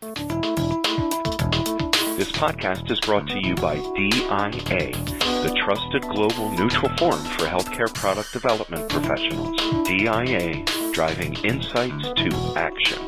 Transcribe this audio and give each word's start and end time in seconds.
This 0.00 0.10
podcast 2.30 2.88
is 2.88 3.00
brought 3.00 3.26
to 3.30 3.40
you 3.44 3.56
by 3.56 3.74
DIA, 3.96 4.92
the 5.42 5.52
trusted 5.56 6.02
global 6.02 6.52
neutral 6.52 6.96
forum 6.96 7.18
for 7.18 7.46
healthcare 7.46 7.92
product 7.92 8.32
development 8.32 8.88
professionals. 8.88 9.56
DIA, 9.88 10.64
driving 10.92 11.34
insights 11.42 12.12
to 12.14 12.52
action. 12.56 13.02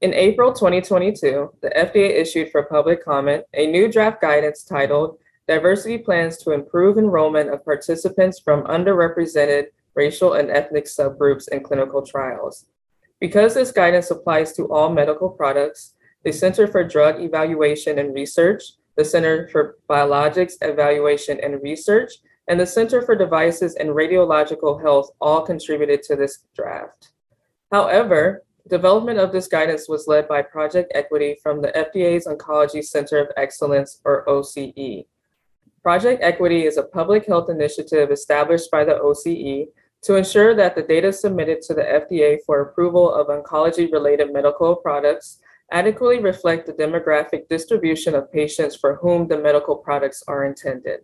In 0.00 0.14
April 0.14 0.54
2022, 0.54 1.52
the 1.60 1.68
FDA 1.76 2.18
issued 2.18 2.50
for 2.50 2.62
public 2.62 3.04
comment 3.04 3.44
a 3.52 3.66
new 3.66 3.92
draft 3.92 4.22
guidance 4.22 4.62
titled 4.62 5.18
Diversity 5.46 5.98
Plans 5.98 6.38
to 6.38 6.52
Improve 6.52 6.96
Enrollment 6.96 7.52
of 7.52 7.62
Participants 7.62 8.38
from 8.38 8.62
Underrepresented 8.64 9.66
Racial 9.94 10.32
and 10.32 10.50
Ethnic 10.50 10.86
Subgroups 10.86 11.48
in 11.48 11.62
Clinical 11.62 12.00
Trials. 12.06 12.64
Because 13.20 13.54
this 13.54 13.70
guidance 13.70 14.10
applies 14.10 14.52
to 14.54 14.64
all 14.72 14.90
medical 14.90 15.28
products, 15.28 15.94
the 16.24 16.32
Center 16.32 16.66
for 16.66 16.82
Drug 16.82 17.20
Evaluation 17.20 17.98
and 17.98 18.14
Research, 18.14 18.62
the 18.96 19.04
Center 19.04 19.48
for 19.48 19.76
Biologics 19.88 20.54
Evaluation 20.62 21.38
and 21.42 21.62
Research, 21.62 22.12
and 22.48 22.58
the 22.58 22.66
Center 22.66 23.02
for 23.02 23.14
Devices 23.14 23.76
and 23.76 23.90
Radiological 23.90 24.82
Health 24.82 25.10
all 25.20 25.42
contributed 25.42 26.02
to 26.04 26.16
this 26.16 26.44
draft. 26.56 27.12
However, 27.70 28.42
development 28.68 29.18
of 29.18 29.32
this 29.32 29.46
guidance 29.46 29.88
was 29.88 30.08
led 30.08 30.26
by 30.26 30.42
Project 30.42 30.90
Equity 30.94 31.36
from 31.42 31.60
the 31.60 31.68
FDA's 31.68 32.26
Oncology 32.26 32.84
Center 32.84 33.18
of 33.18 33.28
Excellence, 33.36 34.00
or 34.04 34.24
OCE. 34.26 35.06
Project 35.82 36.22
Equity 36.22 36.64
is 36.66 36.76
a 36.76 36.82
public 36.82 37.26
health 37.26 37.48
initiative 37.48 38.10
established 38.10 38.70
by 38.70 38.84
the 38.84 38.98
OCE 38.98 39.68
to 40.02 40.16
ensure 40.16 40.54
that 40.54 40.74
the 40.74 40.82
data 40.82 41.12
submitted 41.12 41.60
to 41.62 41.74
the 41.74 41.82
FDA 41.82 42.38
for 42.46 42.60
approval 42.60 43.12
of 43.12 43.26
oncology 43.28 43.90
related 43.92 44.32
medical 44.32 44.76
products 44.76 45.38
adequately 45.72 46.20
reflect 46.20 46.66
the 46.66 46.72
demographic 46.72 47.48
distribution 47.48 48.14
of 48.14 48.32
patients 48.32 48.76
for 48.76 48.96
whom 48.96 49.28
the 49.28 49.38
medical 49.38 49.76
products 49.76 50.22
are 50.26 50.44
intended. 50.44 51.00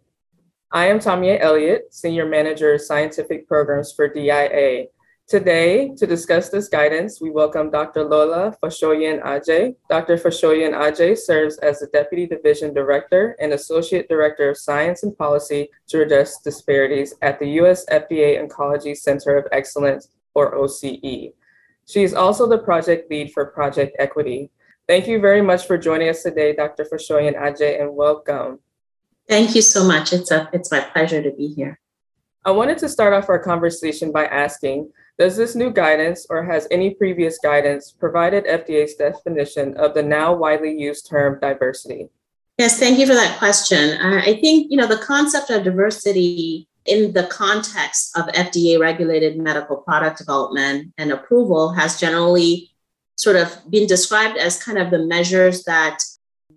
I 0.73 0.87
am 0.87 0.98
Tamia 0.98 1.41
Elliott, 1.41 1.95
Senior 1.95 2.27
Manager, 2.27 2.77
Scientific 2.79 3.47
Programs 3.47 3.93
for 3.93 4.09
DIA, 4.09 4.87
Today, 5.29 5.93
to 5.97 6.07
discuss 6.07 6.51
this 6.51 6.69
guidance, 6.69 7.21
we 7.21 7.31
welcome 7.31 7.69
Dr. 7.69 8.05
Lola 8.05 8.57
Fashoyin-Aje. 8.63 9.75
Dr. 9.91 10.19
Fashoyin-Aje 10.19 11.19
serves 11.19 11.59
as 11.59 11.81
the 11.81 11.89
Deputy 11.89 12.29
Division 12.29 12.73
Director 12.73 13.35
and 13.41 13.53
Associate 13.53 14.09
Director 14.09 14.51
of 14.51 14.57
Science 14.57 15.03
and 15.03 15.19
Policy 15.19 15.69
to 15.89 16.03
Address 16.03 16.43
Disparities 16.43 17.13
at 17.23 17.41
the 17.41 17.49
U.S. 17.59 17.85
FDA 17.87 18.39
Oncology 18.41 18.97
Center 18.97 19.37
of 19.37 19.47
Excellence, 19.51 20.11
or 20.35 20.55
OCE. 20.55 21.33
She 21.89 22.05
is 22.05 22.15
also 22.15 22.49
the 22.49 22.59
project 22.59 23.11
lead 23.11 23.33
for 23.33 23.47
Project 23.47 23.97
Equity. 23.99 24.51
Thank 24.87 25.09
you 25.09 25.19
very 25.19 25.43
much 25.43 25.67
for 25.67 25.77
joining 25.77 26.09
us 26.09 26.23
today, 26.23 26.55
Dr. 26.55 26.85
Fashoyin-Aje, 26.85 27.81
and 27.81 27.97
welcome. 27.97 28.61
Thank 29.29 29.57
you 29.57 29.63
so 29.63 29.83
much. 29.83 30.13
It's, 30.13 30.31
a, 30.31 30.49
it's 30.53 30.71
my 30.71 30.83
pleasure 30.83 31.21
to 31.21 31.33
be 31.33 31.49
here. 31.49 31.81
I 32.45 32.53
wanted 32.53 32.79
to 32.79 32.89
start 32.89 33.13
off 33.13 33.29
our 33.29 33.41
conversation 33.41 34.13
by 34.13 34.27
asking 34.27 34.93
does 35.19 35.36
this 35.36 35.55
new 35.55 35.70
guidance 35.70 36.27
or 36.28 36.45
has 36.45 36.69
any 36.70 36.91
previous 36.91 37.39
guidance 37.39 37.91
provided 37.91 38.45
FDA's 38.45 38.95
definition 38.95 39.77
of 39.77 39.95
the 39.95 40.03
now 40.03 40.34
widely 40.34 40.78
used 40.78 41.08
term 41.08 41.39
diversity? 41.41 42.08
Yes, 42.58 42.78
thank 42.78 42.98
you 42.98 43.06
for 43.06 43.14
that 43.14 43.39
question. 43.39 43.98
Uh, 44.00 44.23
I 44.25 44.39
think, 44.41 44.70
you 44.70 44.77
know, 44.77 44.86
the 44.86 44.98
concept 44.98 45.50
of 45.50 45.64
diversity 45.64 46.69
in 46.86 47.12
the 47.12 47.25
context 47.25 48.17
of 48.17 48.27
FDA 48.28 48.78
regulated 48.78 49.39
medical 49.39 49.78
product 49.78 50.19
development 50.19 50.92
and 50.98 51.12
approval 51.12 51.73
has 51.73 51.98
generally 51.98 52.70
sort 53.17 53.36
of 53.36 53.58
been 53.70 53.86
described 53.86 54.36
as 54.36 54.62
kind 54.62 54.78
of 54.78 54.91
the 54.91 55.05
measures 55.05 55.64
that 55.64 55.98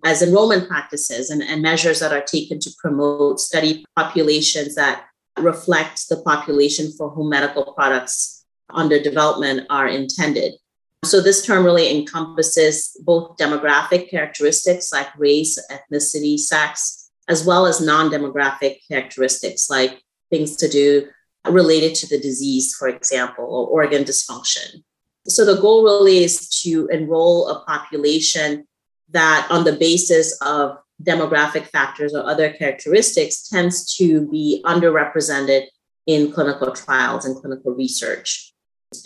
as 0.04 0.22
enrollment 0.22 0.68
practices 0.68 1.30
and, 1.30 1.42
and 1.42 1.60
measures 1.60 2.00
that 2.00 2.12
are 2.12 2.22
taken 2.22 2.58
to 2.60 2.70
promote 2.78 3.40
study 3.40 3.84
populations 3.96 4.74
that 4.74 5.04
reflect 5.38 6.08
the 6.08 6.22
population 6.22 6.90
for 6.96 7.10
whom 7.10 7.30
medical 7.30 7.72
products 7.72 8.39
under 8.74 9.02
development 9.02 9.66
are 9.70 9.88
intended. 9.88 10.54
So, 11.04 11.20
this 11.20 11.46
term 11.46 11.64
really 11.64 11.90
encompasses 11.90 12.96
both 13.04 13.36
demographic 13.38 14.10
characteristics 14.10 14.92
like 14.92 15.08
race, 15.18 15.58
ethnicity, 15.70 16.38
sex, 16.38 17.10
as 17.28 17.46
well 17.46 17.66
as 17.66 17.80
non 17.80 18.10
demographic 18.10 18.80
characteristics 18.86 19.70
like 19.70 20.02
things 20.28 20.56
to 20.56 20.68
do 20.68 21.08
related 21.48 21.94
to 21.96 22.06
the 22.06 22.18
disease, 22.18 22.74
for 22.78 22.88
example, 22.88 23.44
or 23.44 23.66
organ 23.66 24.04
dysfunction. 24.04 24.82
So, 25.26 25.46
the 25.46 25.60
goal 25.60 25.84
really 25.84 26.22
is 26.22 26.48
to 26.62 26.86
enroll 26.88 27.48
a 27.48 27.64
population 27.64 28.66
that, 29.10 29.48
on 29.50 29.64
the 29.64 29.72
basis 29.72 30.38
of 30.42 30.76
demographic 31.02 31.66
factors 31.68 32.14
or 32.14 32.28
other 32.28 32.52
characteristics, 32.52 33.48
tends 33.48 33.96
to 33.96 34.28
be 34.28 34.62
underrepresented 34.66 35.66
in 36.06 36.32
clinical 36.32 36.72
trials 36.72 37.24
and 37.24 37.36
clinical 37.36 37.72
research. 37.72 38.52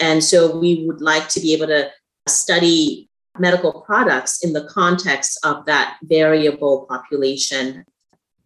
And 0.01 0.23
so 0.23 0.59
we 0.59 0.85
would 0.87 1.01
like 1.01 1.29
to 1.31 1.41
be 1.41 1.53
able 1.53 1.67
to 1.67 1.91
study 2.27 3.09
medical 3.39 3.83
products 3.83 4.45
in 4.45 4.53
the 4.53 4.65
context 4.65 5.39
of 5.45 5.67
that 5.67 5.99
variable 6.03 6.87
population. 6.89 7.85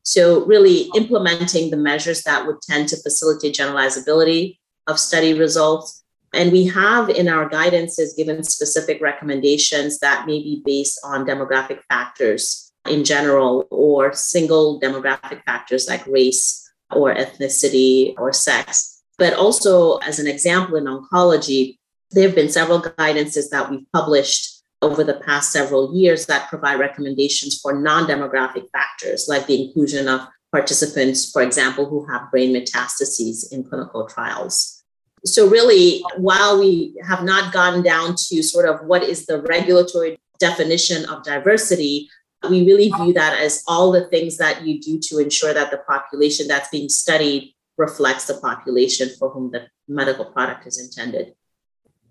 So, 0.02 0.44
really 0.46 0.90
implementing 0.96 1.70
the 1.70 1.76
measures 1.76 2.22
that 2.22 2.46
would 2.46 2.62
tend 2.62 2.88
to 2.88 2.96
facilitate 2.96 3.54
generalizability 3.54 4.58
of 4.86 4.98
study 4.98 5.38
results. 5.38 6.02
And 6.32 6.50
we 6.50 6.66
have 6.66 7.10
in 7.10 7.28
our 7.28 7.48
guidances 7.48 8.16
given 8.16 8.42
specific 8.42 9.00
recommendations 9.00 9.98
that 10.00 10.26
may 10.26 10.40
be 10.40 10.62
based 10.64 10.98
on 11.04 11.26
demographic 11.26 11.80
factors 11.88 12.72
in 12.88 13.04
general 13.04 13.66
or 13.70 14.12
single 14.14 14.80
demographic 14.80 15.42
factors 15.44 15.88
like 15.88 16.06
race 16.06 16.70
or 16.90 17.14
ethnicity 17.14 18.14
or 18.16 18.32
sex 18.32 18.97
but 19.18 19.34
also, 19.34 19.96
as 19.98 20.18
an 20.20 20.28
example, 20.28 20.76
in 20.76 20.84
oncology, 20.84 21.78
there 22.12 22.26
have 22.26 22.36
been 22.36 22.48
several 22.48 22.80
guidances 22.80 23.50
that 23.50 23.68
we've 23.70 23.90
published 23.92 24.62
over 24.80 25.02
the 25.02 25.20
past 25.26 25.50
several 25.52 25.94
years 25.94 26.26
that 26.26 26.48
provide 26.48 26.78
recommendations 26.78 27.58
for 27.60 27.78
non 27.78 28.06
demographic 28.06 28.70
factors, 28.70 29.26
like 29.28 29.46
the 29.46 29.66
inclusion 29.66 30.08
of 30.08 30.20
participants, 30.52 31.30
for 31.30 31.42
example, 31.42 31.86
who 31.86 32.06
have 32.06 32.30
brain 32.30 32.54
metastases 32.54 33.52
in 33.52 33.64
clinical 33.64 34.06
trials. 34.06 34.84
So, 35.24 35.48
really, 35.48 36.02
while 36.16 36.60
we 36.60 36.94
have 37.02 37.24
not 37.24 37.52
gotten 37.52 37.82
down 37.82 38.14
to 38.28 38.42
sort 38.42 38.66
of 38.66 38.86
what 38.86 39.02
is 39.02 39.26
the 39.26 39.42
regulatory 39.42 40.18
definition 40.38 41.04
of 41.06 41.24
diversity, 41.24 42.08
we 42.48 42.64
really 42.64 42.90
view 42.90 43.12
that 43.14 43.36
as 43.36 43.64
all 43.66 43.90
the 43.90 44.06
things 44.06 44.36
that 44.36 44.64
you 44.64 44.80
do 44.80 45.00
to 45.00 45.18
ensure 45.18 45.52
that 45.52 45.72
the 45.72 45.78
population 45.78 46.46
that's 46.46 46.68
being 46.68 46.88
studied 46.88 47.52
reflects 47.78 48.26
the 48.26 48.34
population 48.34 49.08
for 49.18 49.30
whom 49.30 49.50
the 49.50 49.68
medical 49.86 50.26
product 50.26 50.66
is 50.66 50.78
intended. 50.78 51.34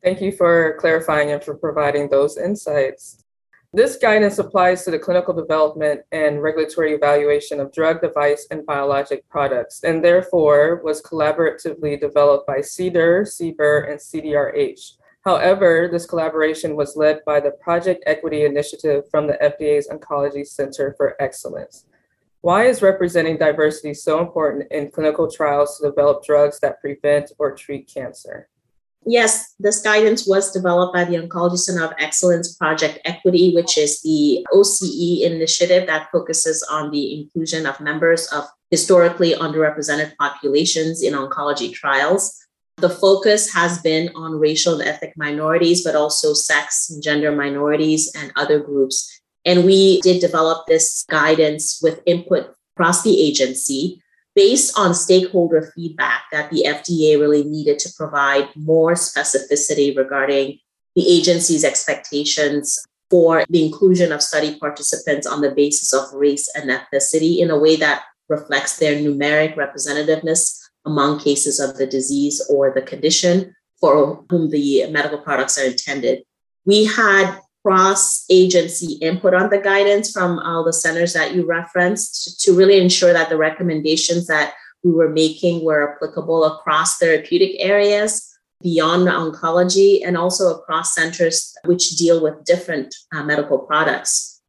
Thank 0.04 0.22
you 0.22 0.32
for 0.32 0.78
clarifying 0.80 1.32
and 1.32 1.44
for 1.44 1.56
providing 1.56 2.10
those 2.10 2.38
insights. 2.38 3.24
This 3.74 3.98
guidance 3.98 4.40
applies 4.40 4.86
to 4.86 4.92
the 4.92 4.98
clinical 4.98 5.34
development 5.34 6.02
and 6.14 6.42
regulatory 6.42 6.94
evaluation 6.94 7.60
of 7.60 7.74
drug, 7.74 8.02
device, 8.02 8.48
and 8.50 8.66
biologic 8.66 9.28
products, 9.28 9.84
and 9.84 10.04
therefore 10.04 10.82
was 10.84 11.02
collaboratively 11.02 12.00
developed 12.00 12.48
by 12.48 12.60
CDER, 12.60 13.28
CBER, 13.28 13.92
and 13.92 14.00
CDRH. 14.00 14.94
However, 15.26 15.90
this 15.92 16.06
collaboration 16.06 16.78
was 16.78 16.96
led 16.96 17.20
by 17.26 17.42
the 17.42 17.52
Project 17.52 18.04
Equity 18.08 18.46
Initiative 18.46 19.04
from 19.12 19.28
the 19.28 19.38
FDA's 19.44 19.90
Oncology 19.90 20.48
Center 20.48 20.94
for 20.96 21.22
Excellence. 21.22 21.86
Why 22.42 22.66
is 22.66 22.82
representing 22.82 23.38
diversity 23.38 23.94
so 23.94 24.20
important 24.20 24.72
in 24.72 24.92
clinical 24.92 25.30
trials 25.30 25.78
to 25.78 25.90
develop 25.90 26.24
drugs 26.24 26.60
that 26.62 26.80
prevent 26.82 27.32
or 27.40 27.56
treat 27.56 27.92
cancer? 27.92 28.48
Yes, 29.06 29.56
this 29.58 29.82
guidance 29.82 30.28
was 30.28 30.52
developed 30.52 30.94
by 30.94 31.06
the 31.06 31.16
Oncology 31.16 31.58
Center 31.58 31.86
of 31.86 31.94
Excellence 31.98 32.56
Project 32.56 33.00
Equity, 33.06 33.56
which 33.56 33.78
is 33.78 34.02
the 34.02 34.46
OCE 34.54 35.22
initiative 35.24 35.88
that 35.88 36.10
focuses 36.12 36.62
on 36.70 36.92
the 36.92 37.22
inclusion 37.22 37.66
of 37.66 37.80
members 37.80 38.28
of 38.28 38.44
historically 38.70 39.32
underrepresented 39.34 40.16
populations 40.18 41.04
in 41.04 41.14
oncology 41.14 41.72
trials. 41.74 42.38
The 42.78 42.90
focus 42.90 43.52
has 43.54 43.82
been 43.82 44.10
on 44.14 44.40
racial 44.40 44.74
and 44.80 44.88
ethnic 44.88 45.14
minorities, 45.16 45.84
but 45.86 45.96
also 45.96 46.34
sex 46.34 46.90
and 46.90 47.02
gender 47.02 47.32
minorities 47.32 48.12
and 48.14 48.34
other 48.36 48.60
groups 48.60 49.22
and 49.48 49.66
we 49.66 50.02
did 50.02 50.20
develop 50.20 50.68
this 50.68 51.06
guidance 51.10 51.80
with 51.82 52.02
input 52.06 52.54
across 52.76 53.02
the 53.02 53.20
agency 53.20 54.04
based 54.36 54.78
on 54.78 54.94
stakeholder 54.94 55.72
feedback 55.74 56.24
that 56.32 56.52
the 56.52 56.66
FDA 56.68 57.20
really 57.20 57.44
needed 57.44 57.80
to 57.80 57.94
provide 57.98 58.50
more 58.56 58.94
specificity 58.94 59.98
regarding 59.98 60.60
the 60.96 61.08
agency's 61.08 61.64
expectations 61.64 62.78
for 63.10 63.46
the 63.50 63.66
inclusion 63.66 64.12
of 64.12 64.22
study 64.22 64.60
participants 64.60 65.26
on 65.26 65.40
the 65.40 65.52
basis 65.52 65.94
of 65.94 66.14
race 66.14 66.50
and 66.54 66.70
ethnicity 66.70 67.40
in 67.40 67.50
a 67.50 67.58
way 67.58 67.78
that 67.78 68.04
reflects 68.28 68.78
their 68.78 68.98
numeric 68.98 69.56
representativeness 69.56 70.60
among 70.86 71.20
cases 71.20 71.60
of 71.60 71.78
the 71.78 71.88
disease 71.88 72.46
or 72.50 72.74
the 72.74 72.82
condition, 72.82 73.56
for 73.80 74.26
whom 74.30 74.50
the 74.50 74.86
medical 74.92 75.20
products 75.20 75.58
are 75.58 75.66
intended. 75.66 76.24
We 76.66 76.86
had 76.86 77.40
cross 77.68 78.24
agency 78.30 78.94
input 79.02 79.34
on 79.34 79.50
the 79.50 79.58
guidance 79.58 80.10
from 80.10 80.40
all 80.40 80.64
the 80.64 80.72
centers 80.72 81.12
that 81.12 81.36
you 81.36 81.46
referenced 81.46 82.40
to 82.40 82.56
really 82.56 82.80
ensure 82.80 83.12
that 83.12 83.28
the 83.28 83.36
recommendations 83.36 84.26
that 84.26 84.54
we 84.86 84.92
were 84.94 85.10
making 85.10 85.66
were 85.66 85.94
applicable 85.94 86.46
across 86.46 86.98
therapeutic 86.98 87.58
areas 87.60 88.34
beyond 88.62 89.06
oncology 89.10 90.00
and 90.06 90.18
also 90.18 90.56
across 90.56 90.96
centers 90.96 91.54
which 91.66 91.98
deal 91.98 92.24
with 92.24 92.46
different 92.46 92.96
uh, 93.14 93.22
medical 93.22 93.60
products. 93.60 94.42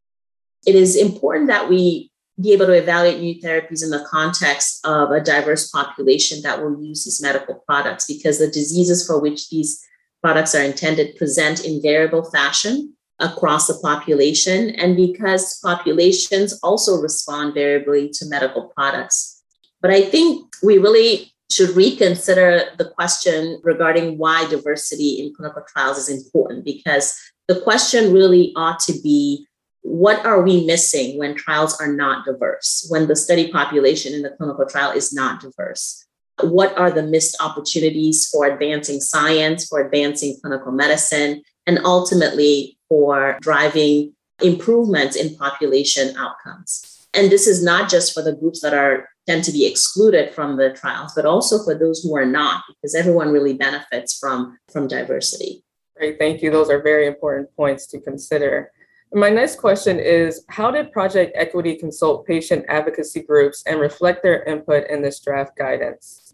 It 0.65 0.76
is 0.76 0.94
important 0.94 1.49
that 1.49 1.69
we 1.69 2.12
be 2.41 2.53
able 2.53 2.67
to 2.67 2.73
evaluate 2.73 3.20
new 3.20 3.35
therapies 3.43 3.82
in 3.82 3.91
the 3.91 4.06
context 4.09 4.79
of 4.87 5.11
a 5.11 5.20
diverse 5.20 5.69
population 5.73 6.41
that 6.43 6.62
will 6.62 6.81
use 6.81 7.05
these 7.05 7.20
medical 7.20 7.56
products 7.67 8.06
because 8.06 8.38
the 8.38 8.47
diseases 8.47 9.05
for 9.05 9.20
which 9.20 9.50
these 9.50 9.85
products 10.23 10.55
are 10.55 10.62
intended 10.62 11.17
present 11.17 11.65
in 11.65 11.82
variable 11.82 12.23
fashion 12.31 12.94
across 13.20 13.67
the 13.67 13.79
population 13.82 14.70
and 14.70 14.97
because 14.97 15.59
populations 15.62 16.59
also 16.62 17.00
respond 17.00 17.55
variably 17.55 18.09
to 18.11 18.26
medical 18.26 18.70
products. 18.76 19.43
But 19.81 19.91
I 19.91 20.03
think 20.03 20.55
we 20.62 20.79
really 20.79 21.32
should 21.50 21.70
reconsider 21.70 22.62
the 22.76 22.91
question 22.91 23.61
regarding 23.65 24.19
why 24.19 24.49
diversity 24.49 25.20
in 25.20 25.35
clinical 25.35 25.62
trials 25.67 25.99
is 25.99 26.25
important 26.25 26.65
because 26.65 27.19
the 27.49 27.61
question 27.61 28.12
really 28.12 28.53
ought 28.55 28.79
to 28.81 28.93
be 29.03 29.47
what 29.82 30.25
are 30.26 30.43
we 30.43 30.67
missing 30.67 31.19
when 31.19 31.35
trials 31.35 31.81
are 31.81 31.91
not 31.91 32.26
diverse, 32.26 32.87
when 32.91 33.09
the 33.09 33.17
study 33.17 33.50
population 33.50 34.12
in 34.12 34.23
the 34.23 34.31
clinical 34.31 34.67
trial 34.67 34.91
is 34.91 35.12
not 35.12 35.41
diverse? 35.41 36.05
What 36.43 36.76
are 36.76 36.91
the 36.91 37.03
missed 37.03 37.37
opportunities 37.41 38.29
for 38.29 38.47
advancing 38.47 39.00
science, 39.00 39.67
for 39.67 39.81
advancing 39.81 40.37
clinical 40.43 40.73
medicine, 40.73 41.43
and 41.67 41.81
ultimately 41.85 42.78
for 42.88 43.38
driving 43.40 44.14
improvements 44.43 45.17
in 45.17 45.37
population 45.37 46.17
outcomes? 46.17 47.06
And 47.14 47.31
this 47.31 47.46
is 47.46 47.64
not 47.64 47.90
just 47.90 48.12
for 48.12 48.23
the 48.23 48.35
groups 48.35 48.61
that 48.61 48.75
are 48.75 49.08
tend 49.26 49.44
to 49.44 49.52
be 49.52 49.67
excluded 49.67 50.32
from 50.35 50.56
the 50.56 50.70
trials, 50.73 51.12
but 51.14 51.26
also 51.26 51.62
for 51.62 51.75
those 51.75 52.02
who 52.02 52.17
are 52.17 52.25
not, 52.25 52.62
because 52.69 52.94
everyone 52.94 53.31
really 53.31 53.52
benefits 53.52 54.19
from, 54.19 54.58
from 54.73 54.88
diversity. 54.88 55.62
Great, 55.96 56.19
thank 56.19 56.40
you. 56.40 56.50
Those 56.50 56.70
are 56.70 56.81
very 56.81 57.06
important 57.06 57.55
points 57.55 57.87
to 57.88 58.00
consider. 58.00 58.73
My 59.12 59.29
next 59.29 59.56
question 59.56 59.99
is 59.99 60.44
How 60.49 60.70
did 60.70 60.93
Project 60.93 61.32
Equity 61.34 61.75
consult 61.76 62.26
patient 62.26 62.64
advocacy 62.69 63.23
groups 63.23 63.62
and 63.67 63.81
reflect 63.81 64.23
their 64.23 64.44
input 64.44 64.88
in 64.88 65.02
this 65.02 65.20
draft 65.20 65.56
guidance? 65.56 66.28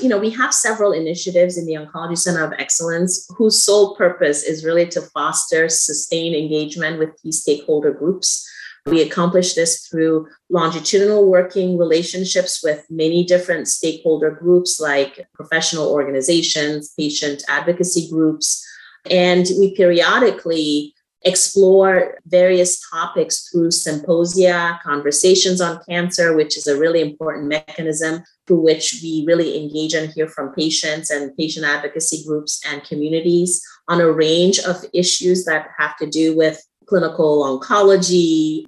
You 0.00 0.08
know, 0.08 0.18
we 0.18 0.30
have 0.30 0.54
several 0.54 0.92
initiatives 0.92 1.58
in 1.58 1.66
the 1.66 1.74
Oncology 1.74 2.16
Center 2.16 2.44
of 2.44 2.52
Excellence 2.58 3.28
whose 3.36 3.60
sole 3.60 3.96
purpose 3.96 4.44
is 4.44 4.64
really 4.64 4.86
to 4.88 5.00
foster 5.00 5.68
sustained 5.68 6.36
engagement 6.36 7.00
with 7.00 7.20
key 7.20 7.32
stakeholder 7.32 7.92
groups. 7.92 8.48
We 8.86 9.02
accomplish 9.02 9.54
this 9.54 9.86
through 9.86 10.28
longitudinal 10.50 11.28
working 11.28 11.76
relationships 11.76 12.62
with 12.62 12.86
many 12.88 13.24
different 13.24 13.66
stakeholder 13.66 14.30
groups 14.30 14.78
like 14.78 15.26
professional 15.34 15.90
organizations, 15.90 16.94
patient 16.96 17.42
advocacy 17.48 18.08
groups, 18.08 18.64
and 19.10 19.46
we 19.58 19.74
periodically 19.74 20.94
explore 21.22 22.18
various 22.26 22.80
topics 22.90 23.48
through 23.48 23.70
symposia, 23.70 24.78
conversations 24.84 25.60
on 25.60 25.80
cancer, 25.88 26.36
which 26.36 26.56
is 26.56 26.66
a 26.66 26.78
really 26.78 27.00
important 27.00 27.46
mechanism 27.46 28.22
through 28.46 28.60
which 28.60 29.00
we 29.02 29.24
really 29.26 29.60
engage 29.60 29.94
and 29.94 30.12
hear 30.12 30.28
from 30.28 30.54
patients 30.54 31.10
and 31.10 31.36
patient 31.36 31.66
advocacy 31.66 32.24
groups 32.24 32.62
and 32.68 32.84
communities 32.84 33.62
on 33.88 34.00
a 34.00 34.10
range 34.10 34.58
of 34.60 34.84
issues 34.94 35.44
that 35.44 35.68
have 35.76 35.96
to 35.96 36.06
do 36.06 36.36
with 36.36 36.62
clinical 36.86 37.44
oncology, 37.44 38.64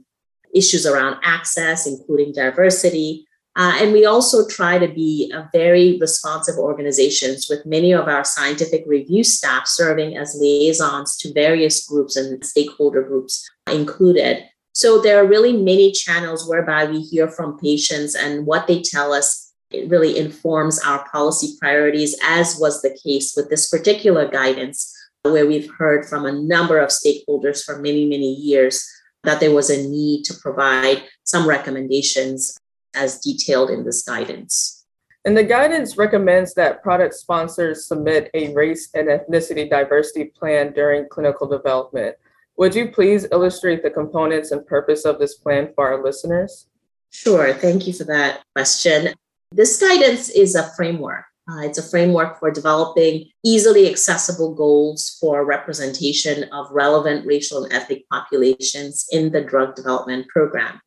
issues 0.54 0.86
around 0.86 1.16
access, 1.22 1.86
including 1.86 2.32
diversity, 2.32 3.26
uh, 3.56 3.76
and 3.80 3.92
we 3.92 4.04
also 4.04 4.46
try 4.46 4.78
to 4.78 4.88
be 4.88 5.30
a 5.34 5.48
very 5.52 5.98
responsive 6.00 6.56
organizations 6.56 7.48
with 7.50 7.66
many 7.66 7.92
of 7.92 8.06
our 8.06 8.24
scientific 8.24 8.84
review 8.86 9.24
staff 9.24 9.66
serving 9.66 10.16
as 10.16 10.36
liaisons 10.40 11.16
to 11.16 11.32
various 11.32 11.86
groups 11.86 12.16
and 12.16 12.44
stakeholder 12.44 13.02
groups 13.02 13.48
included. 13.66 14.44
So 14.72 15.00
there 15.00 15.22
are 15.22 15.26
really 15.26 15.52
many 15.52 15.90
channels 15.90 16.48
whereby 16.48 16.84
we 16.84 17.00
hear 17.00 17.28
from 17.28 17.58
patients 17.58 18.14
and 18.14 18.46
what 18.46 18.66
they 18.68 18.82
tell 18.82 19.12
us 19.12 19.52
it 19.70 19.88
really 19.88 20.18
informs 20.18 20.80
our 20.80 21.08
policy 21.10 21.56
priorities, 21.60 22.16
as 22.24 22.56
was 22.58 22.82
the 22.82 22.98
case 23.04 23.34
with 23.36 23.50
this 23.50 23.68
particular 23.68 24.28
guidance, 24.28 24.92
where 25.22 25.46
we've 25.46 25.70
heard 25.78 26.06
from 26.06 26.26
a 26.26 26.32
number 26.32 26.78
of 26.78 26.90
stakeholders 26.90 27.64
for 27.64 27.78
many, 27.78 28.04
many 28.04 28.34
years 28.34 28.84
that 29.22 29.38
there 29.38 29.52
was 29.52 29.70
a 29.70 29.88
need 29.88 30.24
to 30.24 30.34
provide 30.42 31.04
some 31.24 31.48
recommendations 31.48 32.58
as 32.94 33.20
detailed 33.20 33.70
in 33.70 33.84
this 33.84 34.02
guidance. 34.02 34.84
And 35.24 35.36
the 35.36 35.44
guidance 35.44 35.98
recommends 35.98 36.54
that 36.54 36.82
product 36.82 37.14
sponsors 37.14 37.86
submit 37.86 38.30
a 38.32 38.54
race 38.54 38.88
and 38.94 39.08
ethnicity 39.08 39.68
diversity 39.68 40.24
plan 40.24 40.72
during 40.72 41.08
clinical 41.08 41.46
development. 41.46 42.16
Would 42.56 42.74
you 42.74 42.90
please 42.90 43.26
illustrate 43.30 43.82
the 43.82 43.90
components 43.90 44.50
and 44.50 44.66
purpose 44.66 45.04
of 45.04 45.18
this 45.18 45.34
plan 45.34 45.72
for 45.74 45.88
our 45.88 46.02
listeners? 46.02 46.66
Sure. 47.10 47.52
Thank 47.52 47.86
you 47.86 47.92
for 47.92 48.04
that 48.04 48.42
question. 48.54 49.14
This 49.52 49.80
guidance 49.80 50.30
is 50.30 50.54
a 50.54 50.70
framework. 50.76 51.24
Uh, 51.50 51.62
it's 51.62 51.78
a 51.78 51.82
framework 51.82 52.38
for 52.38 52.50
developing 52.50 53.28
easily 53.44 53.90
accessible 53.90 54.54
goals 54.54 55.16
for 55.20 55.44
representation 55.44 56.44
of 56.52 56.70
relevant 56.70 57.26
racial 57.26 57.64
and 57.64 57.72
ethnic 57.72 58.08
populations 58.08 59.06
in 59.10 59.32
the 59.32 59.42
drug 59.42 59.74
development 59.74 60.28
program. 60.28 60.80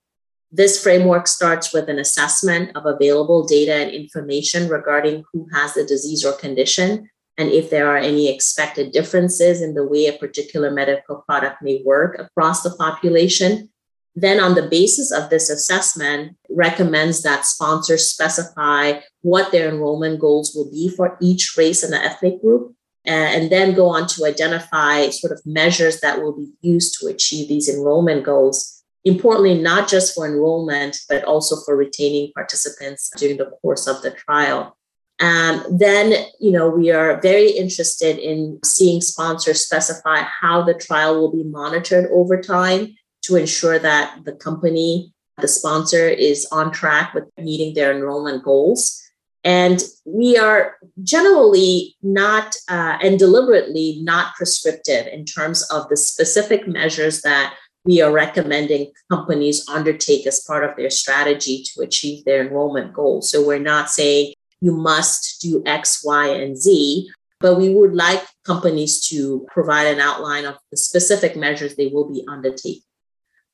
This 0.56 0.82
framework 0.82 1.26
starts 1.26 1.74
with 1.74 1.90
an 1.90 1.98
assessment 1.98 2.78
of 2.78 2.86
available 2.86 3.44
data 3.44 3.74
and 3.74 3.90
information 3.90 4.70
regarding 4.70 5.24
who 5.34 5.48
has 5.52 5.74
the 5.74 5.84
disease 5.84 6.24
or 6.24 6.34
condition 6.34 7.10
and 7.40 7.50
if 7.50 7.72
there 7.72 7.90
are 7.90 7.98
any 7.98 8.32
expected 8.32 8.92
differences 8.92 9.64
in 9.64 9.74
the 9.74 9.84
way 9.84 10.06
a 10.06 10.14
particular 10.14 10.70
medical 10.70 11.24
product 11.28 11.64
may 11.64 11.82
work 11.84 12.20
across 12.20 12.62
the 12.62 12.70
population. 12.70 13.70
Then, 14.16 14.40
on 14.40 14.54
the 14.54 14.70
basis 14.70 15.12
of 15.12 15.32
this 15.32 15.50
assessment, 15.50 16.38
recommends 16.48 17.24
that 17.24 17.48
sponsors 17.48 18.08
specify 18.08 19.00
what 19.22 19.52
their 19.52 19.70
enrollment 19.70 20.20
goals 20.20 20.54
will 20.54 20.70
be 20.70 20.88
for 20.88 21.18
each 21.20 21.56
race 21.58 21.82
and 21.82 21.96
ethnic 21.96 22.40
group, 22.40 22.76
and 23.06 23.52
then 23.52 23.74
go 23.74 23.88
on 23.90 24.06
to 24.10 24.26
identify 24.26 25.10
sort 25.10 25.34
of 25.34 25.44
measures 25.48 26.00
that 26.02 26.22
will 26.22 26.38
be 26.38 26.52
used 26.62 27.00
to 27.00 27.08
achieve 27.08 27.48
these 27.48 27.68
enrollment 27.68 28.24
goals 28.24 28.73
importantly, 29.06 29.56
not 29.56 29.90
just 29.90 30.16
for 30.16 30.26
enrollment, 30.26 30.98
but 31.10 31.24
also 31.24 31.58
for 31.66 31.76
retaining 31.76 32.32
participants 32.34 33.12
during 33.18 33.38
the 33.38 33.52
course 33.62 33.88
of 33.88 34.02
the 34.02 34.12
trial. 34.12 34.78
Um, 35.20 35.64
then, 35.70 36.26
you 36.40 36.52
know, 36.52 36.70
we 36.70 36.92
are 36.92 37.22
very 37.22 37.52
interested 37.52 38.18
in 38.18 38.60
seeing 38.64 39.00
sponsors 39.02 39.64
specify 39.64 40.22
how 40.22 40.64
the 40.64 40.74
trial 40.74 41.20
will 41.20 41.32
be 41.32 41.44
monitored 41.44 42.10
over 42.12 42.42
time 42.42 42.96
to 43.24 43.36
ensure 43.36 43.80
that 43.80 44.26
the 44.26 44.34
company, 44.34 45.14
the 45.40 45.48
sponsor, 45.48 46.08
is 46.08 46.48
on 46.52 46.72
track 46.72 47.14
with 47.14 47.26
meeting 47.38 47.74
their 47.74 47.96
enrollment 47.96 48.44
goals. 48.44 49.02
And 49.46 49.84
we 50.06 50.38
are 50.38 50.78
generally 51.04 51.96
not 52.02 52.56
uh, 52.70 52.98
and 53.02 53.20
deliberately 53.20 54.00
not 54.02 54.36
prescriptive 54.36 55.08
in 55.08 55.26
terms 55.26 55.64
of 55.70 55.90
the 55.90 55.98
specific 55.98 56.68
measures 56.68 57.22
that 57.22 57.54
we 57.86 58.02
are 58.02 58.12
recommending 58.12 58.92
companies 59.10 59.68
undertake 59.68 60.26
as 60.26 60.42
part 60.42 60.64
of 60.64 60.76
their 60.78 60.90
strategy 60.90 61.64
to 61.64 61.82
achieve 61.82 62.24
their 62.24 62.46
enrollment 62.46 62.94
goals. 62.94 63.32
So 63.32 63.46
we're 63.46 63.60
not 63.60 63.90
saying 63.90 64.34
you 64.62 64.72
must 64.72 65.42
do 65.42 65.62
X, 65.66 66.02
Y, 66.06 66.28
and 66.28 66.58
Z, 66.58 67.10
but 67.42 67.56
we 67.56 67.70
would 67.70 67.94
like 67.94 68.26
companies 68.46 69.06
to 69.10 69.46
provide 69.52 69.88
an 69.88 70.00
outline 70.00 70.46
of 70.46 70.56
the 70.72 70.78
specific 70.78 71.36
measures 71.36 71.76
they 71.76 71.88
will 71.88 72.10
be 72.10 72.24
undertaking. 72.30 72.82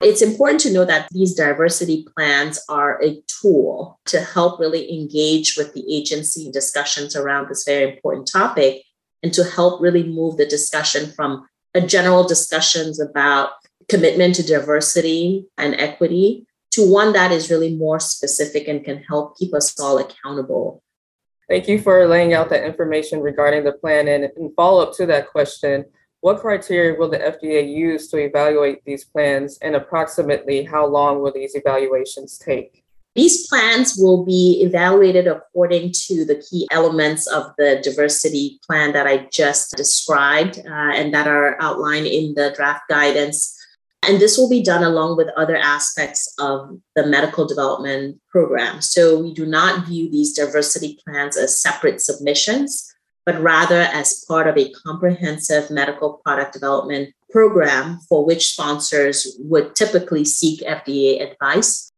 It's 0.01 0.21
important 0.21 0.61
to 0.61 0.71
know 0.71 0.85
that 0.85 1.09
these 1.11 1.33
diversity 1.33 2.05
plans 2.15 2.59
are 2.69 3.03
a 3.03 3.21
tool 3.27 3.99
to 4.05 4.21
help 4.21 4.59
really 4.59 4.93
engage 4.93 5.57
with 5.57 5.73
the 5.73 5.83
agency 5.93 6.45
in 6.45 6.51
discussions 6.51 7.15
around 7.15 7.49
this 7.49 7.65
very 7.65 7.95
important 7.95 8.29
topic 8.31 8.83
and 9.23 9.33
to 9.33 9.43
help 9.43 9.81
really 9.81 10.03
move 10.03 10.37
the 10.37 10.45
discussion 10.45 11.11
from 11.11 11.47
a 11.73 11.81
general 11.81 12.25
discussions 12.25 12.99
about 13.01 13.49
commitment 13.89 14.35
to 14.35 14.43
diversity 14.43 15.47
and 15.57 15.75
equity 15.75 16.45
to 16.71 16.89
one 16.89 17.13
that 17.13 17.31
is 17.31 17.49
really 17.49 17.75
more 17.75 17.99
specific 17.99 18.67
and 18.67 18.83
can 18.83 19.03
help 19.03 19.37
keep 19.37 19.53
us 19.53 19.79
all 19.79 19.97
accountable. 19.97 20.83
Thank 21.49 21.67
you 21.67 21.81
for 21.81 22.07
laying 22.07 22.33
out 22.33 22.49
that 22.49 22.63
information 22.63 23.21
regarding 23.21 23.63
the 23.63 23.71
plan. 23.71 24.07
And 24.07 24.25
in 24.37 24.53
follow 24.55 24.83
up 24.83 24.93
to 24.97 25.07
that 25.07 25.29
question, 25.29 25.85
what 26.21 26.41
criteria 26.41 26.99
will 26.99 27.09
the 27.09 27.17
FDA 27.17 27.67
use 27.67 28.09
to 28.09 28.17
evaluate 28.17 28.83
these 28.83 29.05
plans, 29.05 29.57
and 29.61 29.75
approximately 29.75 30.63
how 30.63 30.85
long 30.85 31.21
will 31.21 31.31
these 31.31 31.55
evaluations 31.55 32.37
take? 32.37 32.83
These 33.15 33.47
plans 33.47 33.95
will 33.97 34.23
be 34.23 34.61
evaluated 34.61 35.27
according 35.27 35.93
to 36.07 36.25
the 36.25 36.35
key 36.35 36.67
elements 36.71 37.25
of 37.25 37.51
the 37.57 37.81
diversity 37.83 38.59
plan 38.65 38.93
that 38.93 39.07
I 39.07 39.27
just 39.31 39.75
described 39.75 40.59
uh, 40.59 40.91
and 40.93 41.13
that 41.13 41.27
are 41.27 41.59
outlined 41.61 42.05
in 42.05 42.33
the 42.35 42.53
draft 42.55 42.83
guidance. 42.89 43.58
And 44.07 44.19
this 44.19 44.37
will 44.37 44.49
be 44.49 44.63
done 44.63 44.83
along 44.83 45.17
with 45.17 45.27
other 45.35 45.57
aspects 45.57 46.33
of 46.39 46.79
the 46.95 47.05
medical 47.05 47.45
development 47.45 48.19
program. 48.29 48.81
So 48.81 49.19
we 49.19 49.33
do 49.33 49.45
not 49.45 49.87
view 49.87 50.09
these 50.09 50.33
diversity 50.33 50.99
plans 51.05 51.37
as 51.37 51.61
separate 51.61 52.01
submissions, 52.01 52.91
but 53.25 53.41
rather 53.41 53.81
as 53.81 54.23
part 54.27 54.47
of 54.47 54.57
a 54.57 54.71
comprehensive 54.85 55.69
medical 55.69 56.21
product 56.23 56.53
development 56.53 57.13
program 57.29 57.99
for 58.07 58.25
which 58.25 58.53
sponsors 58.53 59.35
would 59.39 59.75
typically 59.75 60.25
seek 60.25 60.61
FDA 60.61 61.21
advice 61.21 61.89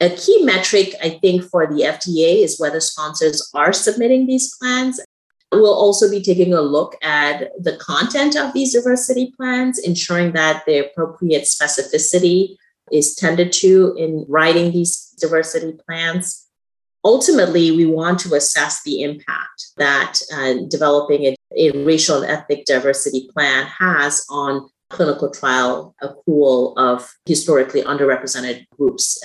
a 0.00 0.10
key 0.10 0.44
metric, 0.44 0.94
I 1.02 1.18
think, 1.20 1.42
for 1.44 1.66
the 1.66 1.82
FDA 1.82 2.44
is 2.44 2.60
whether 2.60 2.78
sponsors 2.78 3.50
are 3.52 3.72
submitting 3.72 4.26
these 4.26 4.54
plans. 4.56 5.00
We'll 5.52 5.72
also 5.72 6.10
be 6.10 6.22
taking 6.22 6.52
a 6.52 6.60
look 6.60 6.96
at 7.02 7.50
the 7.62 7.76
content 7.76 8.36
of 8.36 8.52
these 8.52 8.74
diversity 8.74 9.32
plans, 9.36 9.78
ensuring 9.78 10.32
that 10.32 10.64
the 10.66 10.86
appropriate 10.86 11.44
specificity 11.44 12.56
is 12.92 13.14
tended 13.14 13.52
to 13.52 13.94
in 13.96 14.26
writing 14.28 14.72
these 14.72 15.14
diversity 15.18 15.78
plans. 15.86 16.46
Ultimately, 17.04 17.70
we 17.70 17.86
want 17.86 18.18
to 18.20 18.34
assess 18.34 18.82
the 18.82 19.02
impact 19.02 19.72
that 19.78 20.20
uh, 20.34 20.54
developing 20.68 21.24
a, 21.24 21.36
a 21.56 21.84
racial 21.84 22.22
and 22.22 22.30
ethnic 22.30 22.66
diversity 22.66 23.30
plan 23.32 23.66
has 23.66 24.26
on 24.28 24.68
clinical 24.90 25.30
trial 25.30 25.94
accrual 26.02 26.76
of 26.76 27.14
historically 27.26 27.82
underrepresented 27.82 28.66
groups 28.76 29.22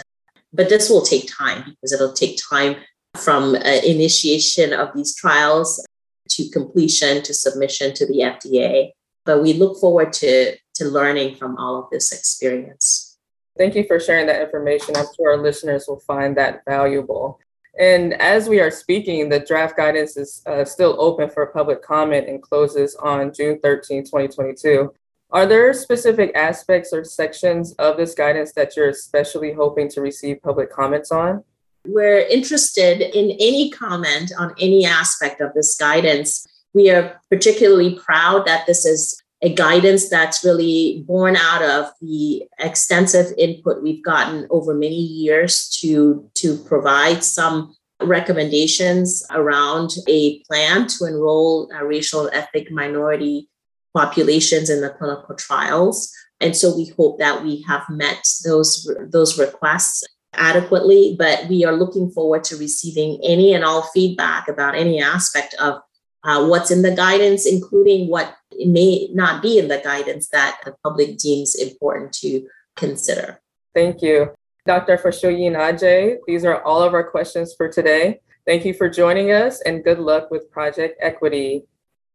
but 0.53 0.70
this 0.70 0.89
will 0.89 1.01
take 1.01 1.30
time 1.36 1.63
because 1.65 1.92
it'll 1.92 2.13
take 2.13 2.39
time 2.50 2.75
from 3.15 3.56
uh, 3.56 3.60
initiation 3.86 4.72
of 4.72 4.89
these 4.96 5.15
trials 5.15 5.86
to 6.30 6.50
completion 6.50 7.22
to 7.24 7.34
submission 7.34 7.94
to 7.96 8.06
the 8.06 8.20
FDA. 8.20 8.92
But 9.25 9.42
we 9.42 9.53
look 9.53 9.80
forward 9.80 10.13
to, 10.13 10.56
to 10.75 10.86
learning 10.86 11.36
from 11.36 11.58
all 11.58 11.80
of 11.80 11.89
this 11.92 12.12
experience. 12.12 13.18
Thank 13.58 13.75
you 13.75 13.86
for 13.86 14.00
sharing 14.00 14.27
that 14.27 14.42
information. 14.42 14.96
I'm 14.98 15.06
sure 15.15 15.32
our 15.32 15.38
listeners 15.38 15.86
will 15.88 16.00
find 16.00 16.36
that 16.38 16.63
valuable. 16.65 17.39
And 17.80 18.13
as 18.15 18.50
we 18.50 18.60
are 18.60 18.72
speaking, 18.72 19.30
the 19.30 19.39
draft 19.39 19.77
guidance 19.77 20.18
is 20.18 20.44
uh, 20.46 20.65
still 20.65 20.96
open 21.00 21.30
for 21.30 21.46
public 21.48 21.82
comment 21.82 22.27
and 22.27 22.42
closes 22.42 22.96
on 22.96 23.34
June 23.34 23.60
13, 23.62 24.03
2022. 24.03 24.94
Are 25.32 25.48
there 25.48 25.74
specific 25.74 26.32
aspects 26.36 26.94
or 26.94 27.03
sections 27.03 27.74
of 27.74 27.98
this 27.98 28.13
guidance 28.13 28.53
that 28.53 28.77
you're 28.77 28.89
especially 28.89 29.53
hoping 29.53 29.89
to 29.89 30.01
receive 30.01 30.42
public 30.44 30.72
comments 30.72 31.12
on? 31.12 31.44
We're 31.86 32.20
interested 32.20 33.02
in 33.02 33.32
any 33.32 33.70
comment 33.70 34.32
on 34.38 34.56
any 34.60 34.86
aspect 34.86 35.42
of 35.42 35.54
this 35.54 35.75
guidance. 35.75 36.46
We 36.74 36.90
are 36.90 37.20
particularly 37.30 38.00
proud 38.00 38.48
that 38.48 38.66
this 38.66 38.86
is 38.86 39.22
a 39.42 39.54
guidance 39.54 40.08
that's 40.10 40.46
really 40.46 41.04
born 41.06 41.36
out 41.36 41.62
of 41.62 41.92
the 42.02 42.44
extensive 42.60 43.34
input 43.38 43.84
we've 43.84 44.04
gotten 44.04 44.48
over 44.50 44.74
many 44.74 44.96
years 44.96 45.70
to, 45.82 46.30
to 46.36 46.58
provide 46.58 47.24
some 47.24 47.75
recommendations 48.02 49.25
around 49.32 49.92
a 50.08 50.40
plan 50.44 50.88
to 50.88 51.06
enroll 51.06 51.70
a 51.78 51.86
racial 51.86 52.30
ethnic 52.32 52.72
minority 52.72 53.50
populations 53.94 54.70
in 54.70 54.80
the 54.80 54.90
clinical 54.90 55.36
trials. 55.36 56.12
And 56.40 56.56
so 56.56 56.75
we 56.75 56.94
hope 56.98 57.20
that 57.20 57.44
we 57.44 57.63
have 57.68 57.84
met 57.90 58.25
those, 58.46 58.90
those 59.10 59.38
requests 59.38 60.04
adequately, 60.34 61.16
but 61.18 61.48
we 61.48 61.66
are 61.66 61.74
looking 61.74 62.10
forward 62.10 62.44
to 62.46 62.58
receiving 62.58 63.20
any 63.24 63.54
and 63.54 63.63
all 63.63 63.84
feedback 63.94 64.48
about 64.48 64.75
any 64.75 65.02
aspect 65.02 65.54
of 65.60 65.82
uh, 66.24 66.46
what's 66.48 66.72
in 66.72 66.82
the 66.82 66.96
guidance, 66.96 67.46
including 67.46 68.10
what 68.10 68.36
may 68.60 69.10
not 69.13 69.42
be 69.42 69.58
in 69.58 69.68
the 69.68 69.82
guidance 69.84 70.30
that 70.30 70.60
the 70.63 70.75
public 70.84 71.18
deems 71.18 71.56
important 71.56 72.13
to 72.13 72.48
consider. 72.75 73.42
Thank 73.74 74.02
you. 74.02 74.32
Dr. 74.66 74.98
Fashoyin-Aje, 74.98 76.18
these 76.25 76.46
are 76.46 76.62
all 76.63 76.82
of 76.82 76.94
our 76.94 77.04
questions 77.04 77.54
for 77.56 77.68
today. 77.68 78.22
Thank 78.46 78.66
you 78.66 78.74
for 78.74 78.90
joining 78.90 79.32
us 79.32 79.62
and 79.62 79.84
good 79.84 80.00
luck 80.00 80.32
with 80.32 80.50
Project 80.52 80.98
Equity. 81.02 81.63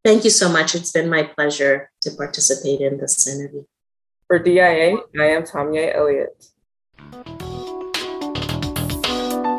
Thank 0.05 0.25
you 0.25 0.31
so 0.31 0.49
much. 0.49 0.75
It's 0.75 0.93
been 0.93 1.11
my 1.11 1.25
pleasure 1.25 1.91
to 2.03 2.11
participate 2.13 2.81
in 2.81 2.99
this 2.99 3.27
interview. 3.27 3.65
For 4.27 4.39
DIA, 4.39 4.97
I 5.19 5.25
am 5.25 5.43
Tamia 5.43 5.95
Elliott. 5.95 7.38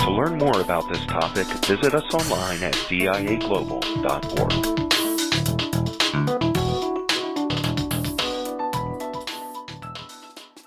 To 0.10 0.16
learn 0.16 0.40
more 0.40 0.60
about 0.60 0.90
this 0.90 1.06
topic, 1.06 1.46
visit 1.68 1.94
us 1.94 2.14
online 2.16 2.64
at 2.64 2.74
diaglobal.org. 2.74 4.89